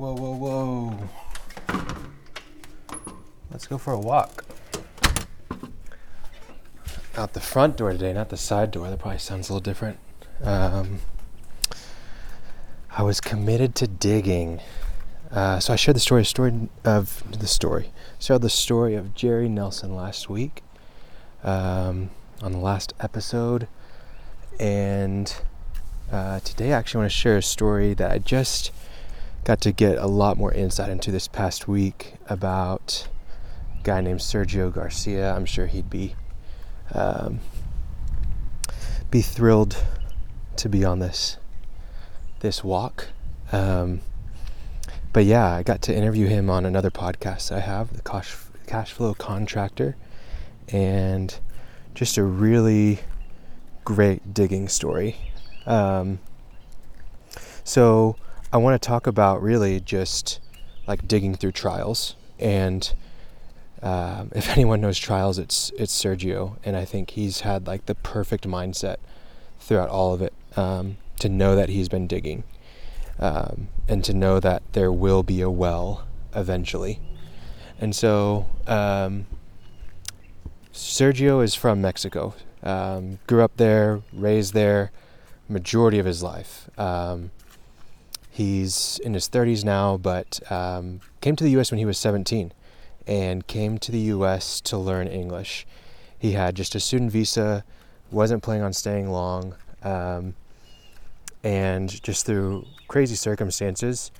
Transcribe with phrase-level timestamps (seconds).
[0.00, 0.98] Whoa, whoa, whoa.
[3.50, 4.46] Let's go for a walk.
[7.18, 8.88] Out the front door today, not the side door.
[8.88, 9.98] That probably sounds a little different.
[10.42, 11.00] Um,
[12.90, 14.62] I was committed to digging.
[15.30, 17.92] Uh, so I shared the story, story of the story.
[18.18, 20.62] Shared the story of Jerry Nelson last week
[21.44, 22.08] um,
[22.40, 23.68] on the last episode,
[24.58, 25.36] and
[26.10, 28.70] uh, today I actually want to share a story that I just
[29.44, 33.08] got to get a lot more insight into this past week about
[33.78, 35.34] a guy named Sergio Garcia.
[35.34, 36.14] I'm sure he'd be
[36.92, 37.40] um,
[39.10, 39.84] be thrilled
[40.56, 41.36] to be on this
[42.40, 43.08] this walk.
[43.52, 44.00] Um,
[45.12, 48.36] but yeah, I got to interview him on another podcast I have, the Cash,
[48.66, 49.96] Cash Flow Contractor,
[50.68, 51.36] and
[51.94, 53.00] just a really
[53.84, 55.16] great digging story.
[55.66, 56.20] Um,
[57.64, 58.16] so
[58.52, 60.40] I want to talk about really just
[60.86, 62.92] like digging through trials, and
[63.82, 67.94] um, if anyone knows trials, it's it's Sergio, and I think he's had like the
[67.94, 68.96] perfect mindset
[69.60, 72.42] throughout all of it um, to know that he's been digging
[73.20, 76.98] um, and to know that there will be a well eventually.
[77.80, 79.26] And so, um,
[80.72, 82.34] Sergio is from Mexico.
[82.62, 84.90] Um, grew up there, raised there,
[85.48, 86.68] majority of his life.
[88.40, 91.70] He's in his 30s now, but um, came to the U.S.
[91.70, 92.52] when he was 17,
[93.06, 94.62] and came to the U.S.
[94.62, 95.66] to learn English.
[96.18, 97.64] He had just a student visa,
[98.10, 100.36] wasn't planning on staying long, um,
[101.44, 104.10] and just through crazy circumstances.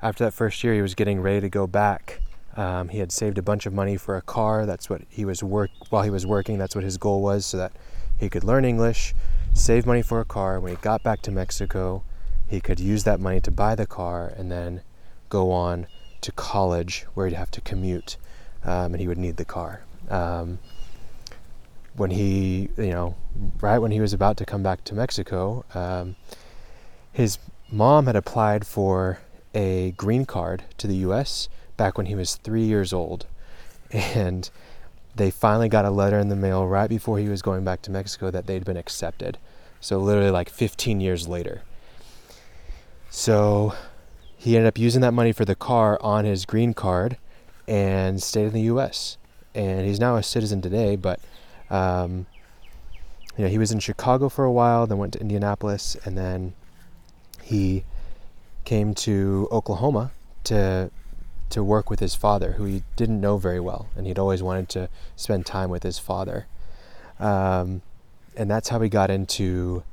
[0.00, 2.20] After that first year, he was getting ready to go back.
[2.56, 4.66] Um, he had saved a bunch of money for a car.
[4.66, 6.58] That's what he was work while he was working.
[6.58, 7.72] That's what his goal was, so that
[8.16, 9.16] he could learn English,
[9.52, 10.60] save money for a car.
[10.60, 12.04] When he got back to Mexico,
[12.46, 14.82] he could use that money to buy the car and then
[15.28, 15.86] go on
[16.20, 18.16] to college, where he'd have to commute,
[18.64, 19.82] um, and he would need the car.
[20.08, 20.58] Um,
[21.96, 23.14] when he, you know,
[23.60, 26.16] right when he was about to come back to Mexico, um,
[27.12, 27.38] his
[27.70, 29.20] mom had applied for
[29.54, 33.26] a green card to the US back when he was three years old.
[33.92, 34.50] And
[35.14, 37.90] they finally got a letter in the mail right before he was going back to
[37.92, 39.38] Mexico that they'd been accepted.
[39.80, 41.62] So, literally, like 15 years later.
[43.16, 43.74] So,
[44.36, 47.16] he ended up using that money for the car on his green card
[47.68, 49.18] and stayed in the US.
[49.54, 51.20] And he's now a citizen today, but
[51.70, 52.26] um,
[53.36, 56.54] you know, he was in Chicago for a while, then went to Indianapolis, and then
[57.40, 57.84] he
[58.64, 60.10] came to Oklahoma
[60.42, 60.90] to
[61.50, 64.68] to work with his father, who he didn't know very well, and he'd always wanted
[64.70, 66.48] to spend time with his father.
[67.20, 67.82] Um,
[68.36, 69.84] and that's how he got into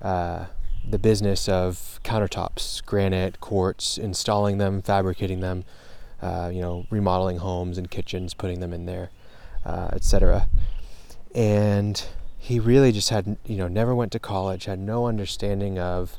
[0.00, 0.46] uh,
[0.90, 5.64] the business of countertops, granite, quartz, installing them, fabricating them,
[6.22, 9.10] uh, you know, remodeling homes and kitchens, putting them in there,
[9.64, 10.48] uh, etc.
[11.34, 12.04] And
[12.38, 16.16] he really just had, you know, never went to college, had no understanding of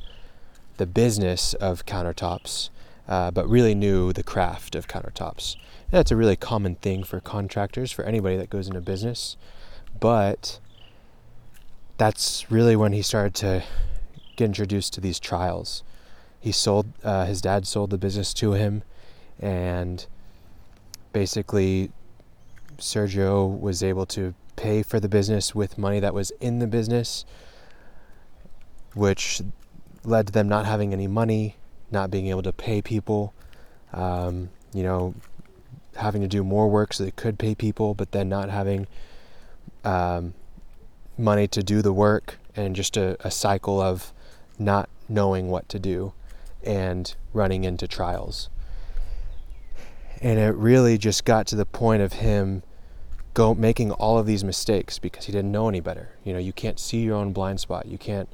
[0.78, 2.69] the business of countertops,
[3.08, 5.56] uh, but really knew the craft of countertops.
[5.56, 9.35] And that's a really common thing for contractors, for anybody that goes into business.
[10.00, 10.59] But
[11.97, 13.63] that's really when he started to
[14.39, 15.83] get introduced to these trials.
[16.39, 18.83] He sold, uh, his dad sold the business to him,
[19.39, 20.05] and
[21.11, 21.91] basically,
[22.78, 27.25] Sergio was able to pay for the business with money that was in the business,
[28.94, 29.41] which
[30.05, 31.57] led to them not having any money,
[31.91, 33.33] not being able to pay people,
[33.91, 35.13] um, you know,
[35.97, 38.88] having to do more work so they could pay people, but then not having
[39.83, 40.33] um,
[41.17, 44.13] money to do the work, and just a, a cycle of
[44.59, 46.14] not knowing what to do
[46.64, 48.50] and running into trials.
[50.22, 52.64] And it really just got to the point of him
[53.34, 56.09] go making all of these mistakes because he didn't know any better.
[56.24, 57.86] You know, you can't see your own blind spot.
[57.86, 58.28] You can't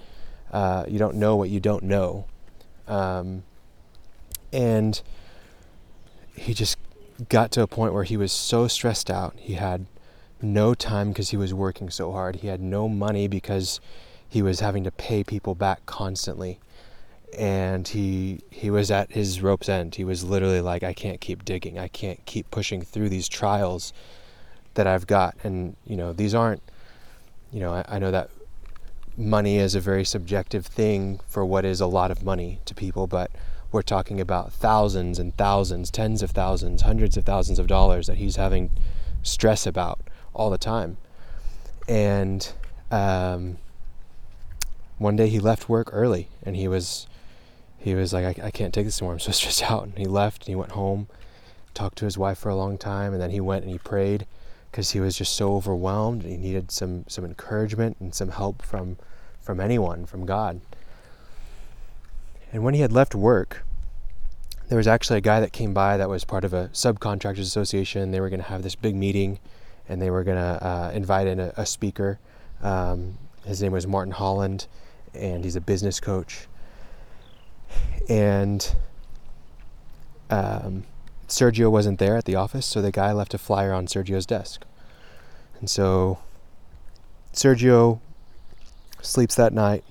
[0.52, 2.26] uh, you don't know what you don't know.
[2.88, 3.44] Um,
[4.54, 5.02] and
[6.36, 6.78] he just
[7.30, 9.36] got to a point where he was so stressed out.
[9.38, 9.86] He had
[10.42, 12.38] no time because he was working so hard.
[12.38, 13.80] He had no money because
[14.30, 16.60] he was having to pay people back constantly.
[17.38, 19.96] And he he was at his rope's end.
[19.96, 21.78] He was literally like, I can't keep digging.
[21.78, 23.92] I can't keep pushing through these trials
[24.76, 25.36] that I've got.
[25.44, 26.62] And you know, these aren't.
[27.52, 28.30] You know, I, I know that
[29.18, 33.08] money is a very subjective thing for what is a lot of money to people,
[33.08, 33.32] but
[33.72, 38.18] we're talking about thousands and thousands, tens of thousands, hundreds of thousands of dollars that
[38.18, 38.72] he's having
[39.24, 40.00] stress about
[40.34, 40.98] all the time.
[41.88, 42.52] And
[42.92, 43.58] um,
[44.98, 47.08] one day he left work early and he was
[47.78, 49.14] he was like, I, I can't take this anymore.
[49.14, 49.84] I'm so stressed out.
[49.84, 51.08] And he left and he went home,
[51.74, 54.26] talked to his wife for a long time, and then he went and he prayed
[54.72, 58.62] because he was just so overwhelmed and he needed some some encouragement and some help
[58.62, 58.98] from
[59.42, 60.62] from anyone, from God.
[62.52, 63.66] And when he had left work,
[64.70, 68.12] there was actually a guy that came by that was part of a subcontractors association.
[68.12, 69.40] They were going to have this big meeting,
[69.88, 72.20] and they were going to uh, invite in a, a speaker.
[72.62, 74.68] Um, his name was Martin Holland,
[75.16, 76.48] and he's a business coach.
[78.10, 78.76] And
[80.30, 80.84] um,
[81.28, 84.64] Sergio wasn't there at the office, so the guy left a flyer on Sergio's desk.
[85.60, 86.20] And so
[87.34, 88.00] Sergio
[89.02, 89.84] sleeps that night,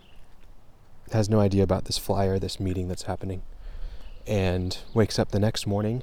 [1.13, 3.43] has no idea about this flyer, this meeting that's happening,
[4.27, 6.03] and wakes up the next morning,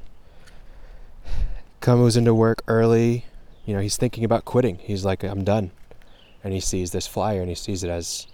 [1.80, 3.26] comes into work early.
[3.66, 4.78] You know, he's thinking about quitting.
[4.78, 5.72] He's like, I'm done.
[6.44, 8.28] And he sees this flyer and he sees it as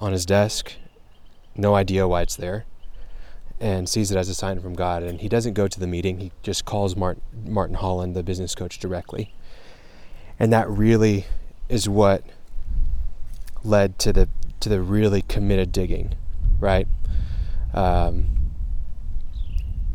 [0.00, 0.74] on his desk,
[1.56, 2.64] no idea why it's there,
[3.60, 5.02] and sees it as a sign from God.
[5.02, 8.54] And he doesn't go to the meeting, he just calls Martin, Martin Holland, the business
[8.54, 9.32] coach, directly.
[10.38, 11.26] And that really
[11.68, 12.22] is what
[13.64, 14.28] led to the
[14.60, 16.14] to the really committed digging,
[16.60, 16.86] right?
[17.74, 18.26] Um,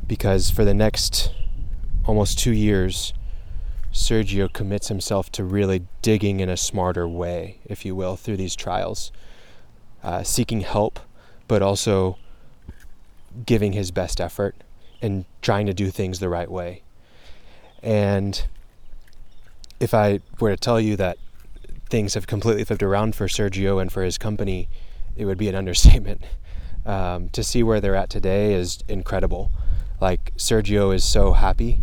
[0.05, 1.31] because for the next
[2.05, 3.13] almost two years,
[3.91, 8.55] Sergio commits himself to really digging in a smarter way, if you will, through these
[8.55, 9.11] trials,
[10.03, 10.99] uh, seeking help,
[11.47, 12.17] but also
[13.45, 14.55] giving his best effort
[15.01, 16.81] and trying to do things the right way.
[17.81, 18.45] And
[19.79, 21.17] if I were to tell you that
[21.89, 24.69] things have completely flipped around for Sergio and for his company,
[25.15, 26.21] it would be an understatement.
[26.85, 29.51] Um, to see where they're at today is incredible.
[30.01, 31.79] Like, Sergio is so happy.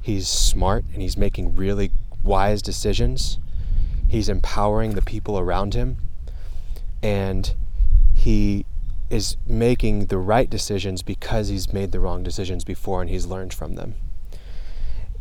[0.00, 1.90] He's smart and he's making really
[2.22, 3.38] wise decisions.
[4.08, 5.98] He's empowering the people around him.
[7.08, 7.54] And
[8.14, 8.66] he
[9.08, 13.54] is making the right decisions because he's made the wrong decisions before and he's learned
[13.54, 13.94] from them.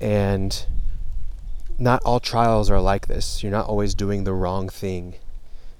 [0.01, 0.65] And
[1.79, 3.41] not all trials are like this.
[3.41, 5.15] You're not always doing the wrong thing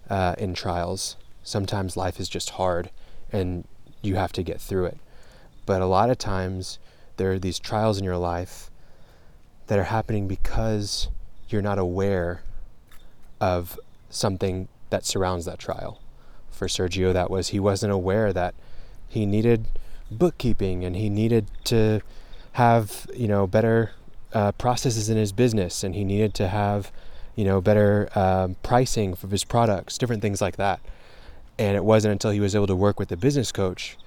[0.10, 1.18] uh, in trials.
[1.44, 2.90] Sometimes life is just hard
[3.34, 3.68] and
[4.02, 5.00] you have to get through it.
[5.66, 6.80] But a lot of times
[7.18, 8.72] there are these trials in your life
[9.68, 11.10] that are happening because
[11.50, 12.44] you're not aware
[13.42, 13.78] of
[14.10, 16.02] something that surrounds that trial.
[16.50, 18.56] For Sergio, that was he wasn't aware that
[19.08, 19.66] he needed
[20.10, 22.02] bookkeeping and he needed to
[22.54, 23.92] have, you know, better
[24.34, 26.92] uh, processes in his business and he needed to have
[27.38, 30.82] you know better um, pricing for his products different things like that
[31.58, 33.98] and it wasn't until he was able to work with the business coach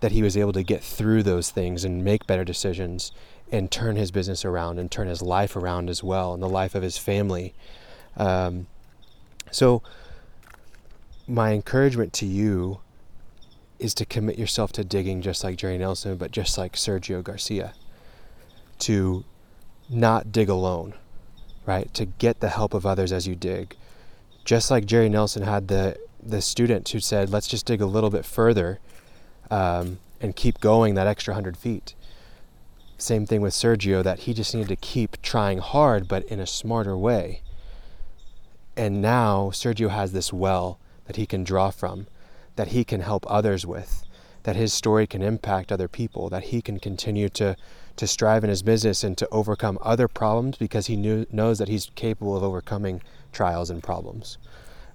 [0.00, 3.12] that he was able to get through those things and make better decisions
[3.52, 6.74] and turn his business around and turn his life around as well and the life
[6.74, 7.54] of his family
[8.16, 8.66] um,
[9.56, 9.80] so
[11.26, 12.80] my encouragement to you
[13.78, 17.72] is to commit yourself to digging just like Jerry Nelson, but just like Sergio Garcia,
[18.80, 19.24] to
[19.88, 20.92] not dig alone,
[21.64, 21.92] right?
[21.94, 23.74] To get the help of others as you dig.
[24.44, 28.10] Just like Jerry Nelson had the the student who said, "Let's just dig a little
[28.10, 28.78] bit further
[29.50, 31.94] um, and keep going that extra hundred feet."
[32.98, 36.46] Same thing with Sergio, that he just needed to keep trying hard, but in a
[36.46, 37.40] smarter way.
[38.76, 42.06] And now Sergio has this well that he can draw from,
[42.56, 44.04] that he can help others with,
[44.42, 47.56] that his story can impact other people, that he can continue to
[47.96, 51.68] to strive in his business and to overcome other problems because he knew, knows that
[51.68, 53.02] he's capable of overcoming
[53.32, 54.38] trials and problems.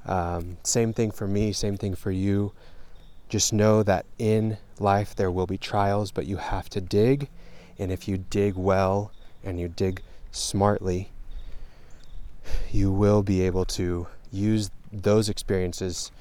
[0.06, 2.54] Um, same thing for me, same thing for you.
[3.30, 7.30] Just know that in life there will be trials, but you have to dig.
[7.80, 9.12] And if you dig well
[9.44, 11.12] and you dig smartly,
[12.72, 16.12] you will be able to use those experiences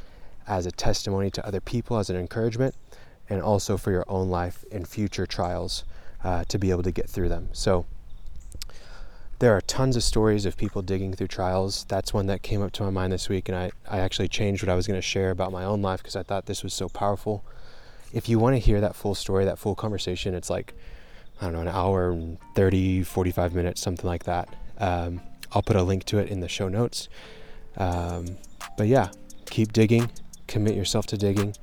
[0.47, 2.75] as a testimony to other people, as an encouragement,
[3.29, 5.85] and also for your own life in future trials
[6.25, 7.49] uh, to be able to get through them.
[7.53, 7.87] So
[9.39, 11.85] there are tons of stories of people digging through trials.
[11.89, 14.62] That's one that came up to my mind this week, and I, I actually changed
[14.62, 16.75] what I was going to share about my own life because I thought this was
[16.75, 17.45] so powerful.
[18.12, 20.75] If you want to hear that full story, that full conversation, it's like,
[21.41, 24.55] I don't know, an hour and 30, 45 minutes, something like that.
[24.79, 27.09] Um, I'll put a link to it in the show notes.
[27.76, 28.37] Um,
[28.76, 29.11] but yeah,
[29.47, 30.11] keep digging,
[30.47, 31.54] commit yourself to digging,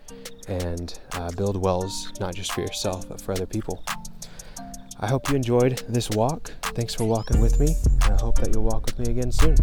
[0.47, 3.83] and uh, build wells, not just for yourself, but for other people.
[4.99, 6.51] I hope you enjoyed this walk.
[6.63, 9.55] Thanks for walking with me, and I hope that you'll walk with me again soon.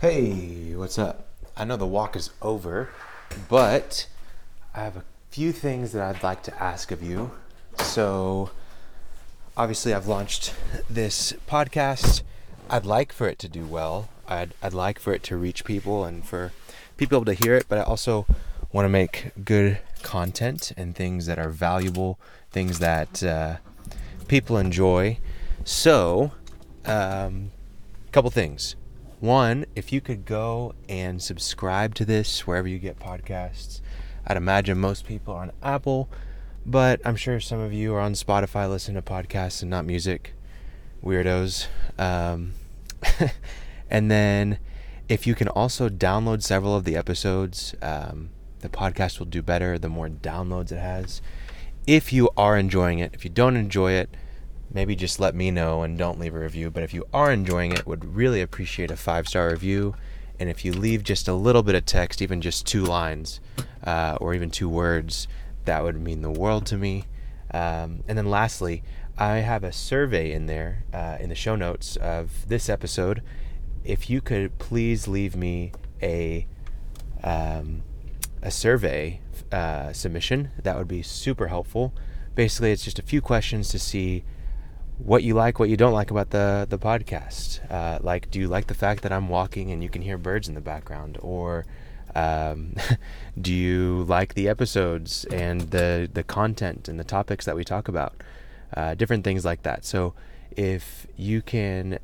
[0.00, 1.26] Hey, what's up?
[1.56, 2.90] I know the walk is over,
[3.48, 4.06] but
[4.72, 5.02] I have a
[5.38, 7.30] few things that I'd like to ask of you.
[7.76, 8.50] So,
[9.56, 10.52] obviously, I've launched
[10.90, 12.22] this podcast
[12.68, 14.08] I'd like for it to do well.
[14.26, 16.50] I'd I'd like for it to reach people and for
[16.96, 18.26] people to hear it, but I also
[18.72, 22.18] want to make good content and things that are valuable,
[22.50, 23.58] things that uh,
[24.26, 25.18] people enjoy.
[25.62, 26.32] So,
[26.84, 27.52] a um,
[28.10, 28.74] couple things.
[29.20, 33.80] One, if you could go and subscribe to this wherever you get podcasts.
[34.28, 36.08] I'd imagine most people are on Apple,
[36.66, 40.34] but I'm sure some of you are on Spotify listening to podcasts and not music.
[41.02, 41.66] Weirdos.
[41.98, 42.52] Um,
[43.90, 44.58] and then
[45.08, 48.28] if you can also download several of the episodes, um,
[48.60, 51.22] the podcast will do better the more downloads it has.
[51.86, 54.14] If you are enjoying it, if you don't enjoy it,
[54.70, 56.70] maybe just let me know and don't leave a review.
[56.70, 59.94] But if you are enjoying it, would really appreciate a five star review.
[60.40, 63.40] And if you leave just a little bit of text, even just two lines
[63.84, 65.26] uh, or even two words,
[65.64, 67.04] that would mean the world to me.
[67.52, 68.82] Um, and then lastly,
[69.16, 73.22] I have a survey in there uh, in the show notes of this episode.
[73.84, 76.46] If you could please leave me a
[77.24, 77.82] um,
[78.40, 81.92] a survey uh, submission, that would be super helpful.
[82.36, 84.22] Basically, it's just a few questions to see
[84.98, 87.60] what you like, what you don't like about the the podcast.
[87.70, 90.48] Uh, like, do you like the fact that I'm walking and you can hear birds
[90.48, 91.66] in the background, or
[92.14, 92.74] um,
[93.40, 97.88] do you like the episodes and the the content and the topics that we talk
[97.88, 98.22] about?
[98.76, 99.84] Uh, different things like that.
[99.84, 100.14] So,
[100.50, 101.98] if you can,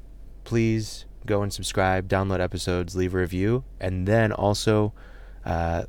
[0.45, 4.93] please go and subscribe, download episodes, leave a review, and then also
[5.45, 5.85] uh,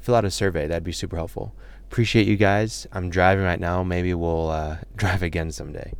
[0.00, 0.66] fill out a survey.
[0.66, 1.54] That'd be super helpful.
[1.90, 2.86] Appreciate you guys.
[2.92, 3.82] I'm driving right now.
[3.82, 5.92] Maybe we'll uh, drive again someday.